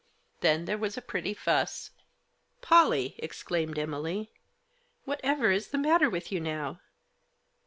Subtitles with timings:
[0.39, 1.91] Then there was a pretty fuss.
[2.59, 4.31] "Polly!" exclaimed Emily.
[5.05, 6.79] "Whatever is the matter with you now